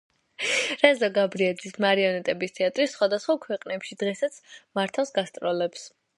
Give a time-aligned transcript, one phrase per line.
[0.83, 4.43] რეზო გაბრიაძის მარიონეტების თეატრი სხვადასხვა ქვეყნებში დღესაც
[4.81, 5.89] მართავს გასტროლებს.